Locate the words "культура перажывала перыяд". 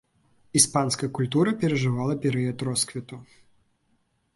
1.19-2.57